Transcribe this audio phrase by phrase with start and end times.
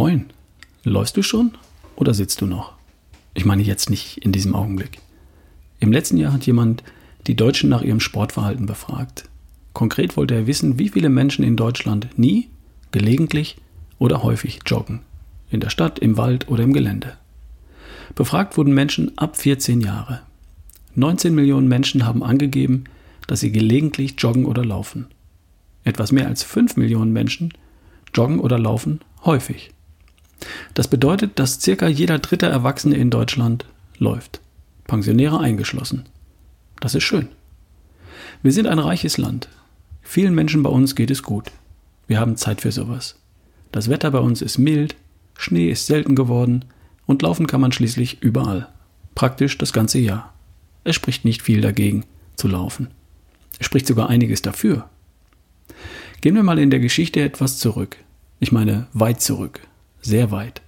[0.00, 0.26] Moin.
[0.84, 1.58] Läufst du schon
[1.96, 2.74] oder sitzt du noch?
[3.34, 5.00] Ich meine jetzt nicht in diesem Augenblick.
[5.80, 6.84] Im letzten Jahr hat jemand
[7.26, 9.24] die Deutschen nach ihrem Sportverhalten befragt.
[9.72, 12.48] Konkret wollte er wissen, wie viele Menschen in Deutschland nie,
[12.92, 13.56] gelegentlich
[13.98, 15.00] oder häufig joggen.
[15.50, 17.16] In der Stadt, im Wald oder im Gelände.
[18.14, 20.20] Befragt wurden Menschen ab 14 Jahre.
[20.94, 22.84] 19 Millionen Menschen haben angegeben,
[23.26, 25.06] dass sie gelegentlich joggen oder laufen.
[25.82, 27.52] Etwas mehr als 5 Millionen Menschen
[28.14, 29.72] joggen oder laufen häufig.
[30.74, 33.64] Das bedeutet, dass circa jeder dritte Erwachsene in Deutschland
[33.98, 34.40] läuft.
[34.86, 36.06] Pensionäre eingeschlossen.
[36.80, 37.28] Das ist schön.
[38.42, 39.48] Wir sind ein reiches Land.
[40.02, 41.50] Vielen Menschen bei uns geht es gut.
[42.06, 43.16] Wir haben Zeit für sowas.
[43.72, 44.96] Das Wetter bei uns ist mild,
[45.36, 46.64] Schnee ist selten geworden
[47.06, 48.68] und laufen kann man schließlich überall.
[49.14, 50.32] Praktisch das ganze Jahr.
[50.84, 52.04] Es spricht nicht viel dagegen,
[52.36, 52.88] zu laufen.
[53.58, 54.88] Es spricht sogar einiges dafür.
[56.20, 57.96] Gehen wir mal in der Geschichte etwas zurück.
[58.40, 59.60] Ich meine weit zurück.
[60.00, 60.62] Sehr weit.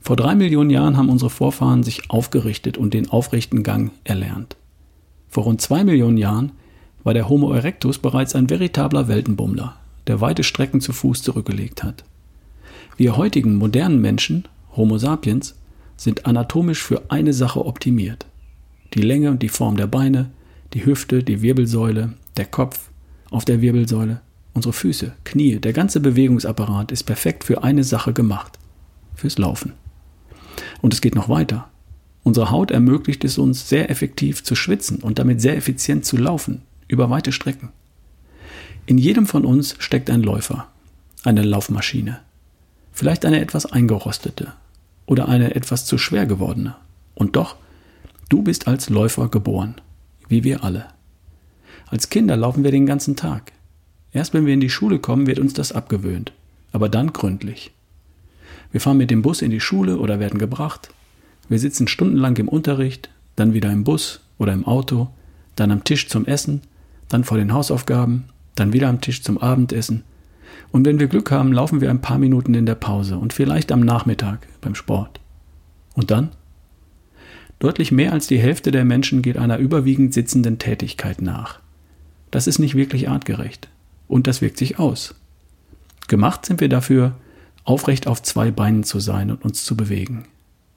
[0.00, 4.56] Vor drei Millionen Jahren haben unsere Vorfahren sich aufgerichtet und den aufrechten Gang erlernt.
[5.28, 6.52] Vor rund zwei Millionen Jahren
[7.04, 9.76] war der Homo erectus bereits ein veritabler Weltenbummler,
[10.06, 12.04] der weite Strecken zu Fuß zurückgelegt hat.
[12.96, 15.54] Wir heutigen modernen Menschen, Homo sapiens,
[15.96, 18.26] sind anatomisch für eine Sache optimiert.
[18.94, 20.30] Die Länge und die Form der Beine,
[20.72, 22.90] die Hüfte, die Wirbelsäule, der Kopf
[23.30, 24.20] auf der Wirbelsäule,
[24.58, 28.58] unsere Füße, Knie, der ganze Bewegungsapparat ist perfekt für eine Sache gemacht,
[29.14, 29.74] fürs Laufen.
[30.82, 31.68] Und es geht noch weiter.
[32.24, 36.62] Unsere Haut ermöglicht es uns sehr effektiv zu schwitzen und damit sehr effizient zu laufen,
[36.88, 37.68] über weite Strecken.
[38.86, 40.66] In jedem von uns steckt ein Läufer,
[41.22, 42.18] eine Laufmaschine.
[42.90, 44.54] Vielleicht eine etwas eingerostete
[45.06, 46.74] oder eine etwas zu schwer gewordene.
[47.14, 47.54] Und doch,
[48.28, 49.76] du bist als Läufer geboren,
[50.26, 50.86] wie wir alle.
[51.86, 53.52] Als Kinder laufen wir den ganzen Tag.
[54.18, 56.32] Erst wenn wir in die Schule kommen, wird uns das abgewöhnt,
[56.72, 57.70] aber dann gründlich.
[58.72, 60.90] Wir fahren mit dem Bus in die Schule oder werden gebracht.
[61.48, 65.06] Wir sitzen stundenlang im Unterricht, dann wieder im Bus oder im Auto,
[65.54, 66.62] dann am Tisch zum Essen,
[67.08, 68.24] dann vor den Hausaufgaben,
[68.56, 70.02] dann wieder am Tisch zum Abendessen.
[70.72, 73.70] Und wenn wir Glück haben, laufen wir ein paar Minuten in der Pause und vielleicht
[73.70, 75.20] am Nachmittag beim Sport.
[75.94, 76.30] Und dann?
[77.60, 81.60] Deutlich mehr als die Hälfte der Menschen geht einer überwiegend sitzenden Tätigkeit nach.
[82.32, 83.68] Das ist nicht wirklich artgerecht.
[84.08, 85.14] Und das wirkt sich aus.
[86.08, 87.12] Gemacht sind wir dafür,
[87.64, 90.24] aufrecht auf zwei Beinen zu sein und uns zu bewegen.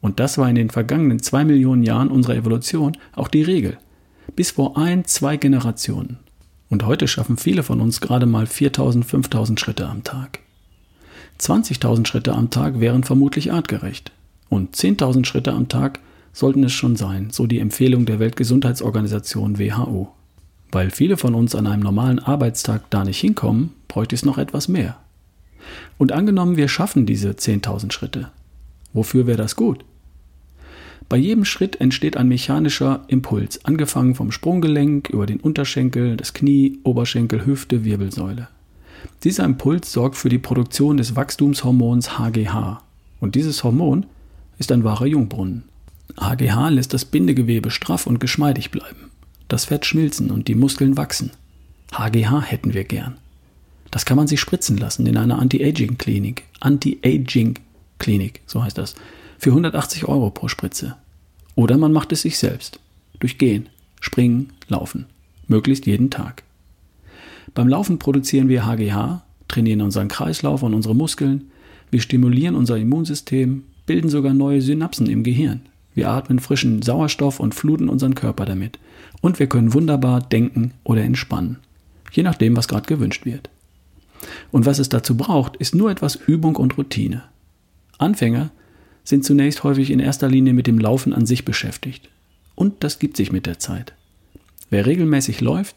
[0.00, 3.78] Und das war in den vergangenen zwei Millionen Jahren unserer Evolution auch die Regel.
[4.34, 6.18] Bis vor ein, zwei Generationen.
[6.68, 10.40] Und heute schaffen viele von uns gerade mal 4000, 5000 Schritte am Tag.
[11.38, 14.10] 20.000 Schritte am Tag wären vermutlich artgerecht.
[14.48, 16.00] Und 10.000 Schritte am Tag
[16.32, 20.12] sollten es schon sein, so die Empfehlung der Weltgesundheitsorganisation WHO.
[20.72, 24.68] Weil viele von uns an einem normalen Arbeitstag da nicht hinkommen, bräuchte es noch etwas
[24.68, 24.96] mehr.
[25.98, 28.30] Und angenommen, wir schaffen diese 10.000 Schritte.
[28.94, 29.84] Wofür wäre das gut?
[31.10, 36.78] Bei jedem Schritt entsteht ein mechanischer Impuls, angefangen vom Sprunggelenk über den Unterschenkel, das Knie,
[36.84, 38.48] Oberschenkel, Hüfte, Wirbelsäule.
[39.24, 42.82] Dieser Impuls sorgt für die Produktion des Wachstumshormons HGH.
[43.20, 44.06] Und dieses Hormon
[44.58, 45.64] ist ein wahrer Jungbrunnen.
[46.18, 49.11] HGH lässt das Bindegewebe straff und geschmeidig bleiben
[49.52, 51.30] das Fett schmilzen und die Muskeln wachsen.
[51.92, 53.18] HGH hätten wir gern.
[53.90, 56.44] Das kann man sich spritzen lassen in einer Anti-Aging-Klinik.
[56.60, 58.94] Anti-Aging-Klinik, so heißt das.
[59.38, 60.96] Für 180 Euro pro Spritze.
[61.54, 62.80] Oder man macht es sich selbst.
[63.20, 63.68] Durch Gehen,
[64.00, 65.04] Springen, Laufen.
[65.48, 66.44] Möglichst jeden Tag.
[67.52, 71.50] Beim Laufen produzieren wir HGH, trainieren unseren Kreislauf und unsere Muskeln.
[71.90, 75.60] Wir stimulieren unser Immunsystem, bilden sogar neue Synapsen im Gehirn.
[75.94, 78.78] Wir atmen frischen Sauerstoff und fluten unseren Körper damit.
[79.20, 81.58] Und wir können wunderbar denken oder entspannen.
[82.12, 83.50] Je nachdem, was gerade gewünscht wird.
[84.50, 87.22] Und was es dazu braucht, ist nur etwas Übung und Routine.
[87.98, 88.50] Anfänger
[89.04, 92.08] sind zunächst häufig in erster Linie mit dem Laufen an sich beschäftigt.
[92.54, 93.94] Und das gibt sich mit der Zeit.
[94.70, 95.76] Wer regelmäßig läuft,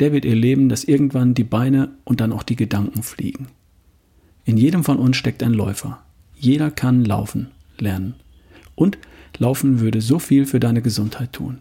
[0.00, 3.48] der wird erleben, dass irgendwann die Beine und dann auch die Gedanken fliegen.
[4.44, 6.02] In jedem von uns steckt ein Läufer.
[6.38, 7.48] Jeder kann laufen
[7.78, 8.14] lernen.
[8.74, 8.98] Und
[9.38, 11.58] Laufen würde so viel für deine Gesundheit tun.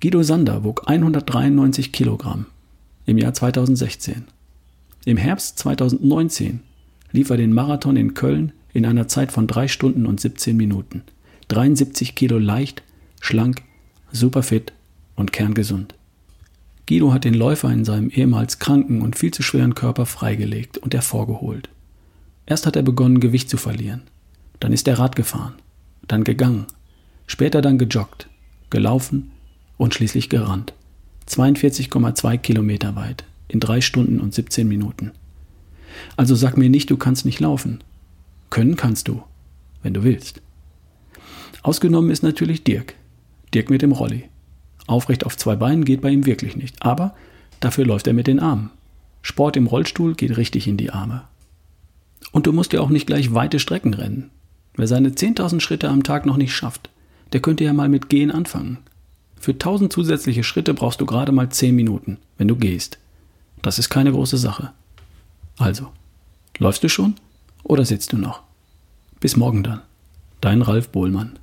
[0.00, 2.46] Guido Sander wog 193 Kilogramm
[3.06, 4.24] im Jahr 2016.
[5.04, 6.60] Im Herbst 2019
[7.12, 11.02] lief er den Marathon in Köln in einer Zeit von 3 Stunden und 17 Minuten.
[11.48, 12.82] 73 Kilo leicht,
[13.20, 13.62] schlank,
[14.12, 14.72] superfit
[15.14, 15.94] und kerngesund.
[16.86, 20.92] Guido hat den Läufer in seinem ehemals kranken und viel zu schweren Körper freigelegt und
[20.92, 21.68] hervorgeholt.
[22.44, 24.02] Erst hat er begonnen, Gewicht zu verlieren.
[24.60, 25.54] Dann ist er Rad gefahren
[26.08, 26.66] dann gegangen,
[27.26, 28.28] später dann gejoggt,
[28.70, 29.30] gelaufen
[29.76, 30.72] und schließlich gerannt.
[31.28, 35.12] 42,2 Kilometer weit, in drei Stunden und 17 Minuten.
[36.16, 37.82] Also sag mir nicht, du kannst nicht laufen.
[38.50, 39.22] Können kannst du,
[39.82, 40.40] wenn du willst.
[41.62, 42.94] Ausgenommen ist natürlich Dirk.
[43.52, 44.28] Dirk mit dem Rolli.
[44.86, 47.14] Aufrecht auf zwei Beinen geht bei ihm wirklich nicht, aber
[47.58, 48.70] dafür läuft er mit den Armen.
[49.22, 51.24] Sport im Rollstuhl geht richtig in die Arme.
[52.30, 54.30] Und du musst ja auch nicht gleich weite Strecken rennen.
[54.76, 56.90] Wer seine 10.000 Schritte am Tag noch nicht schafft,
[57.32, 58.78] der könnte ja mal mit Gehen anfangen.
[59.40, 62.98] Für 1000 zusätzliche Schritte brauchst du gerade mal 10 Minuten, wenn du gehst.
[63.62, 64.72] Das ist keine große Sache.
[65.58, 65.88] Also,
[66.58, 67.14] läufst du schon
[67.64, 68.42] oder sitzt du noch?
[69.20, 69.80] Bis morgen dann.
[70.40, 71.38] Dein Ralf Bohlmann.